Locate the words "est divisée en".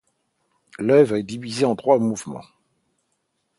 1.17-1.75